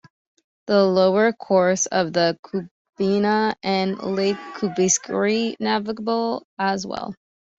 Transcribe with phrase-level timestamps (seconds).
[0.65, 7.13] The lower course of the Kubena and Lake Kubenskoyeare navigable as well.